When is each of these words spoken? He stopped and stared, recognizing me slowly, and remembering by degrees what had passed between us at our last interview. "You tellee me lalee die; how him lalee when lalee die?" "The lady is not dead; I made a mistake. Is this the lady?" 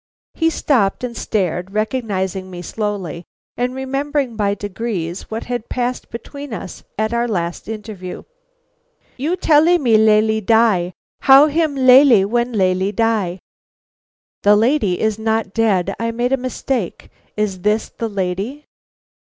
He 0.33 0.49
stopped 0.49 1.03
and 1.03 1.15
stared, 1.15 1.73
recognizing 1.73 2.49
me 2.49 2.63
slowly, 2.63 3.23
and 3.55 3.75
remembering 3.75 4.35
by 4.35 4.55
degrees 4.55 5.29
what 5.29 5.43
had 5.43 5.69
passed 5.69 6.09
between 6.09 6.55
us 6.55 6.83
at 6.97 7.13
our 7.13 7.27
last 7.27 7.67
interview. 7.69 8.23
"You 9.15 9.35
tellee 9.37 9.77
me 9.77 9.97
lalee 9.99 10.41
die; 10.43 10.93
how 11.19 11.45
him 11.45 11.75
lalee 11.75 12.25
when 12.25 12.51
lalee 12.53 12.91
die?" 12.95 13.41
"The 14.41 14.55
lady 14.55 14.99
is 14.99 15.19
not 15.19 15.53
dead; 15.53 15.93
I 15.99 16.09
made 16.09 16.33
a 16.33 16.35
mistake. 16.37 17.11
Is 17.37 17.61
this 17.61 17.89
the 17.89 18.09
lady?" 18.09 18.65